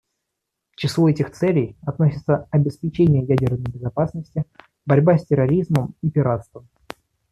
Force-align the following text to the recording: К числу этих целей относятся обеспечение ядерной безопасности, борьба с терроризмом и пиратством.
К 0.71 0.77
числу 0.77 1.09
этих 1.09 1.29
целей 1.31 1.77
относятся 1.85 2.47
обеспечение 2.49 3.23
ядерной 3.23 3.61
безопасности, 3.71 4.45
борьба 4.83 5.19
с 5.19 5.27
терроризмом 5.27 5.93
и 6.01 6.09
пиратством. 6.09 6.67